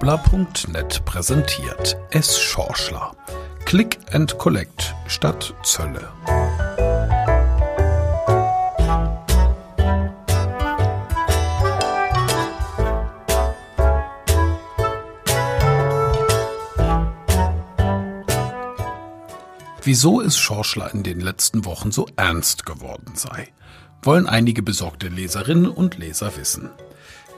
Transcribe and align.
Wobler.net 0.00 1.04
präsentiert 1.04 1.96
S. 2.10 2.38
Schorschler. 2.38 3.16
Click 3.64 3.98
and 4.12 4.38
Collect 4.38 4.94
statt 5.08 5.52
Zölle. 5.64 6.08
Wieso 19.82 20.20
es 20.20 20.38
Schorschler 20.38 20.94
in 20.94 21.02
den 21.02 21.18
letzten 21.18 21.64
Wochen 21.64 21.90
so 21.90 22.06
ernst 22.14 22.64
geworden 22.64 23.16
sei, 23.16 23.48
wollen 24.02 24.28
einige 24.28 24.62
besorgte 24.62 25.08
Leserinnen 25.08 25.68
und 25.68 25.98
Leser 25.98 26.36
wissen. 26.36 26.70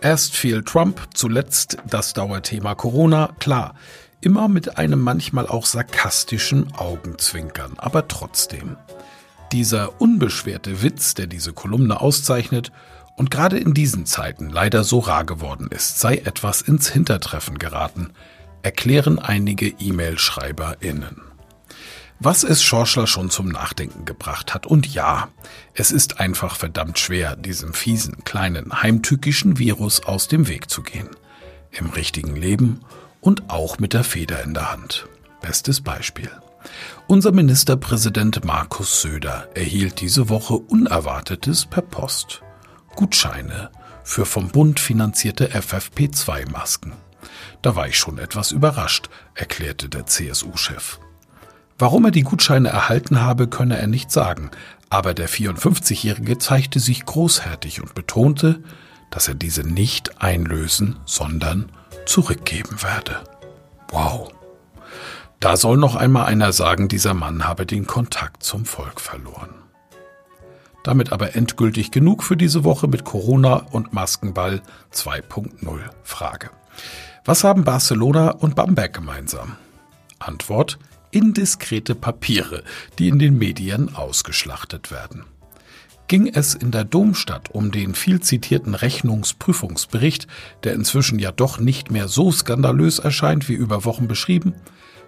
Erst 0.00 0.36
fiel 0.36 0.62
Trump, 0.62 1.00
zuletzt 1.12 1.78
das 1.84 2.12
Dauerthema 2.12 2.76
Corona, 2.76 3.34
klar, 3.40 3.74
immer 4.20 4.46
mit 4.46 4.78
einem 4.78 5.00
manchmal 5.00 5.48
auch 5.48 5.66
sarkastischen 5.66 6.72
Augenzwinkern, 6.74 7.74
aber 7.78 8.06
trotzdem. 8.06 8.76
Dieser 9.50 10.00
unbeschwerte 10.00 10.82
Witz, 10.82 11.14
der 11.14 11.26
diese 11.26 11.52
Kolumne 11.52 12.00
auszeichnet 12.00 12.70
und 13.16 13.32
gerade 13.32 13.58
in 13.58 13.74
diesen 13.74 14.06
Zeiten 14.06 14.50
leider 14.50 14.84
so 14.84 15.00
rar 15.00 15.24
geworden 15.24 15.68
ist, 15.70 15.98
sei 15.98 16.18
etwas 16.18 16.60
ins 16.62 16.88
Hintertreffen 16.88 17.58
geraten, 17.58 18.12
erklären 18.62 19.18
einige 19.18 19.66
E-Mail-SchreiberInnen 19.66 21.22
was 22.20 22.42
es 22.42 22.62
Schorschler 22.62 23.06
schon 23.06 23.30
zum 23.30 23.48
Nachdenken 23.48 24.04
gebracht 24.04 24.54
hat. 24.54 24.66
Und 24.66 24.86
ja, 24.86 25.28
es 25.74 25.92
ist 25.92 26.20
einfach 26.20 26.56
verdammt 26.56 26.98
schwer, 26.98 27.36
diesem 27.36 27.74
fiesen, 27.74 28.24
kleinen, 28.24 28.82
heimtückischen 28.82 29.58
Virus 29.58 30.04
aus 30.04 30.28
dem 30.28 30.48
Weg 30.48 30.70
zu 30.70 30.82
gehen. 30.82 31.08
Im 31.70 31.90
richtigen 31.90 32.34
Leben 32.34 32.80
und 33.20 33.50
auch 33.50 33.78
mit 33.78 33.92
der 33.92 34.04
Feder 34.04 34.42
in 34.42 34.54
der 34.54 34.72
Hand. 34.72 35.06
Bestes 35.40 35.80
Beispiel. 35.80 36.30
Unser 37.06 37.32
Ministerpräsident 37.32 38.44
Markus 38.44 39.00
Söder 39.02 39.48
erhielt 39.54 40.00
diese 40.00 40.28
Woche 40.28 40.54
Unerwartetes 40.54 41.66
per 41.66 41.82
Post. 41.82 42.42
Gutscheine 42.96 43.70
für 44.02 44.26
vom 44.26 44.48
Bund 44.48 44.80
finanzierte 44.80 45.50
FFP2-Masken. 45.50 46.92
Da 47.62 47.76
war 47.76 47.88
ich 47.88 47.98
schon 47.98 48.18
etwas 48.18 48.52
überrascht, 48.52 49.08
erklärte 49.34 49.88
der 49.88 50.06
CSU-Chef. 50.06 50.98
Warum 51.78 52.06
er 52.06 52.10
die 52.10 52.22
Gutscheine 52.22 52.70
erhalten 52.70 53.22
habe, 53.22 53.46
könne 53.46 53.78
er 53.78 53.86
nicht 53.86 54.10
sagen, 54.10 54.50
aber 54.90 55.14
der 55.14 55.28
54-Jährige 55.28 56.38
zeigte 56.38 56.80
sich 56.80 57.06
großherzig 57.06 57.80
und 57.80 57.94
betonte, 57.94 58.62
dass 59.10 59.28
er 59.28 59.34
diese 59.34 59.62
nicht 59.62 60.20
einlösen, 60.20 60.98
sondern 61.04 61.70
zurückgeben 62.04 62.82
werde. 62.82 63.20
Wow. 63.90 64.32
Da 65.40 65.56
soll 65.56 65.76
noch 65.76 65.94
einmal 65.94 66.26
einer 66.26 66.52
sagen, 66.52 66.88
dieser 66.88 67.14
Mann 67.14 67.46
habe 67.46 67.64
den 67.64 67.86
Kontakt 67.86 68.42
zum 68.42 68.64
Volk 68.64 69.00
verloren. 69.00 69.54
Damit 70.82 71.12
aber 71.12 71.36
endgültig 71.36 71.92
genug 71.92 72.24
für 72.24 72.36
diese 72.36 72.64
Woche 72.64 72.88
mit 72.88 73.04
Corona 73.04 73.66
und 73.70 73.92
Maskenball 73.92 74.62
2.0 74.92 75.78
Frage. 76.02 76.50
Was 77.24 77.44
haben 77.44 77.62
Barcelona 77.62 78.30
und 78.30 78.56
Bamberg 78.56 78.94
gemeinsam? 78.94 79.56
Antwort, 80.18 80.78
indiskrete 81.10 81.94
Papiere, 81.94 82.62
die 82.98 83.08
in 83.08 83.18
den 83.18 83.38
Medien 83.38 83.94
ausgeschlachtet 83.94 84.90
werden. 84.90 85.24
Ging 86.08 86.26
es 86.26 86.54
in 86.54 86.70
der 86.70 86.84
Domstadt 86.84 87.50
um 87.50 87.70
den 87.70 87.94
viel 87.94 88.20
zitierten 88.20 88.74
Rechnungsprüfungsbericht, 88.74 90.26
der 90.64 90.72
inzwischen 90.72 91.18
ja 91.18 91.32
doch 91.32 91.60
nicht 91.60 91.90
mehr 91.90 92.08
so 92.08 92.32
skandalös 92.32 92.98
erscheint 92.98 93.48
wie 93.48 93.54
über 93.54 93.84
Wochen 93.84 94.08
beschrieben, 94.08 94.54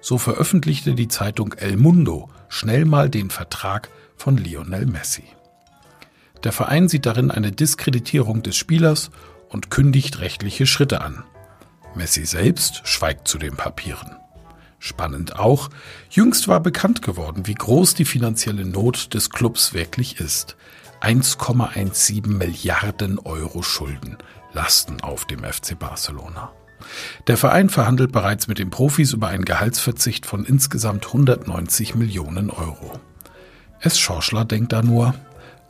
so 0.00 0.18
veröffentlichte 0.18 0.94
die 0.94 1.08
Zeitung 1.08 1.52
El 1.52 1.76
Mundo 1.76 2.30
schnell 2.48 2.84
mal 2.84 3.10
den 3.10 3.30
Vertrag 3.30 3.90
von 4.16 4.36
Lionel 4.36 4.86
Messi. 4.86 5.24
Der 6.44 6.52
Verein 6.52 6.88
sieht 6.88 7.06
darin 7.06 7.30
eine 7.30 7.52
Diskreditierung 7.52 8.42
des 8.42 8.56
Spielers 8.56 9.10
und 9.48 9.70
kündigt 9.70 10.20
rechtliche 10.20 10.66
Schritte 10.66 11.00
an. 11.00 11.24
Messi 11.94 12.26
selbst 12.26 12.82
schweigt 12.84 13.26
zu 13.28 13.38
den 13.38 13.56
Papieren. 13.56 14.16
Spannend 14.78 15.38
auch, 15.38 15.70
jüngst 16.10 16.48
war 16.48 16.60
bekannt 16.60 17.02
geworden, 17.02 17.46
wie 17.46 17.54
groß 17.54 17.94
die 17.94 18.04
finanzielle 18.04 18.64
Not 18.64 19.14
des 19.14 19.30
Clubs 19.30 19.74
wirklich 19.74 20.20
ist. 20.20 20.56
1,17 21.00 22.28
Milliarden 22.28 23.18
Euro 23.18 23.62
Schulden 23.62 24.16
lasten 24.52 25.00
auf 25.00 25.24
dem 25.24 25.44
FC 25.44 25.78
Barcelona. 25.78 26.52
Der 27.26 27.36
Verein 27.36 27.70
verhandelt 27.70 28.12
bereits 28.12 28.46
mit 28.46 28.58
den 28.58 28.70
Profis 28.70 29.12
über 29.12 29.28
einen 29.28 29.44
Gehaltsverzicht 29.44 30.26
von 30.26 30.44
insgesamt 30.44 31.06
190 31.06 31.94
Millionen 31.94 32.50
Euro. 32.50 32.92
Es 33.80 33.98
Schorschler 33.98 34.44
denkt 34.44 34.72
da 34.72 34.82
nur, 34.82 35.14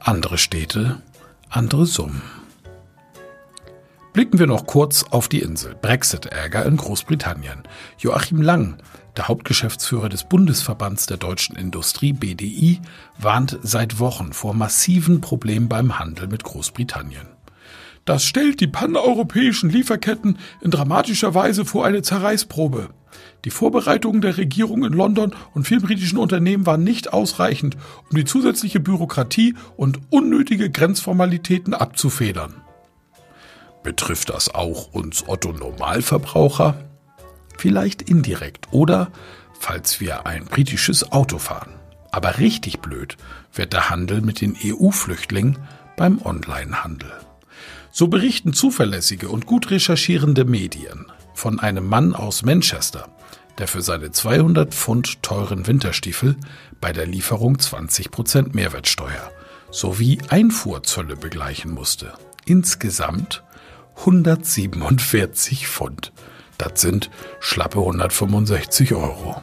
andere 0.00 0.38
Städte, 0.38 1.02
andere 1.50 1.86
Summen. 1.86 2.22
Blicken 4.18 4.40
wir 4.40 4.48
noch 4.48 4.66
kurz 4.66 5.04
auf 5.04 5.28
die 5.28 5.38
Insel. 5.38 5.76
Brexit-Ärger 5.80 6.66
in 6.66 6.76
Großbritannien. 6.76 7.62
Joachim 7.98 8.42
Lang, 8.42 8.78
der 9.16 9.28
Hauptgeschäftsführer 9.28 10.08
des 10.08 10.24
Bundesverbands 10.24 11.06
der 11.06 11.18
deutschen 11.18 11.54
Industrie 11.54 12.14
BDI, 12.14 12.80
warnt 13.16 13.60
seit 13.62 14.00
Wochen 14.00 14.32
vor 14.32 14.54
massiven 14.54 15.20
Problemen 15.20 15.68
beim 15.68 16.00
Handel 16.00 16.26
mit 16.26 16.42
Großbritannien. 16.42 17.28
Das 18.04 18.24
stellt 18.24 18.58
die 18.58 18.66
paneuropäischen 18.66 19.70
Lieferketten 19.70 20.38
in 20.62 20.72
dramatischer 20.72 21.36
Weise 21.36 21.64
vor 21.64 21.86
eine 21.86 22.02
Zerreißprobe. 22.02 22.88
Die 23.44 23.50
Vorbereitungen 23.50 24.20
der 24.20 24.36
Regierung 24.36 24.84
in 24.84 24.94
London 24.94 25.32
und 25.54 25.68
vielen 25.68 25.82
britischen 25.82 26.18
Unternehmen 26.18 26.66
waren 26.66 26.82
nicht 26.82 27.12
ausreichend, 27.12 27.76
um 28.10 28.16
die 28.16 28.24
zusätzliche 28.24 28.80
Bürokratie 28.80 29.54
und 29.76 30.00
unnötige 30.10 30.72
Grenzformalitäten 30.72 31.72
abzufedern. 31.72 32.62
Betrifft 33.88 34.28
das 34.28 34.54
auch 34.54 34.92
uns 34.92 35.26
Otto 35.28 35.50
Normalverbraucher? 35.50 36.84
Vielleicht 37.56 38.02
indirekt 38.02 38.66
oder 38.70 39.10
falls 39.58 39.98
wir 39.98 40.26
ein 40.26 40.44
britisches 40.44 41.10
Auto 41.10 41.38
fahren. 41.38 41.72
Aber 42.12 42.36
richtig 42.36 42.80
blöd 42.80 43.16
wird 43.54 43.72
der 43.72 43.88
Handel 43.88 44.20
mit 44.20 44.42
den 44.42 44.54
EU-Flüchtlingen 44.62 45.56
beim 45.96 46.20
Onlinehandel. 46.22 47.10
So 47.90 48.08
berichten 48.08 48.52
zuverlässige 48.52 49.30
und 49.30 49.46
gut 49.46 49.70
recherchierende 49.70 50.44
Medien 50.44 51.06
von 51.32 51.58
einem 51.58 51.86
Mann 51.86 52.14
aus 52.14 52.42
Manchester, 52.42 53.08
der 53.56 53.68
für 53.68 53.80
seine 53.80 54.10
200 54.10 54.74
Pfund 54.74 55.22
teuren 55.22 55.66
Winterstiefel 55.66 56.36
bei 56.78 56.92
der 56.92 57.06
Lieferung 57.06 57.56
20% 57.56 58.54
Mehrwertsteuer 58.54 59.32
sowie 59.70 60.18
Einfuhrzölle 60.28 61.16
begleichen 61.16 61.70
musste. 61.70 62.12
Insgesamt 62.44 63.42
147 63.98 65.68
Pfund. 65.68 66.12
Das 66.56 66.80
sind 66.80 67.10
schlappe 67.40 67.78
165 67.78 68.94
Euro. 68.94 69.42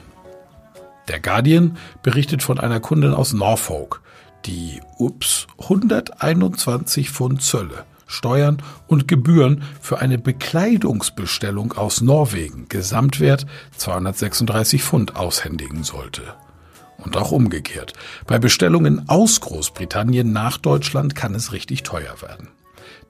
Der 1.08 1.20
Guardian 1.20 1.78
berichtet 2.02 2.42
von 2.42 2.60
einer 2.60 2.80
Kundin 2.80 3.14
aus 3.14 3.34
Norfolk, 3.34 4.02
die, 4.46 4.82
ups, 4.98 5.48
121 5.60 7.10
Pfund 7.10 7.42
Zölle, 7.42 7.86
Steuern 8.08 8.62
und 8.88 9.08
Gebühren 9.08 9.64
für 9.82 10.00
eine 10.00 10.18
Bekleidungsbestellung 10.18 11.74
aus 11.74 12.02
Norwegen, 12.02 12.68
Gesamtwert 12.70 13.46
236 13.78 14.84
Pfund, 14.84 15.16
aushändigen 15.16 15.84
sollte. 15.84 16.22
Und 16.98 17.18
auch 17.18 17.32
umgekehrt. 17.32 17.94
Bei 18.26 18.40
Bestellungen 18.40 19.10
aus 19.10 19.42
Großbritannien 19.42 20.32
nach 20.32 20.58
Deutschland 20.58 21.13
kann 21.13 21.36
es 21.36 21.51
richtig 21.51 21.84
teuer 21.84 22.22
werden. 22.22 22.48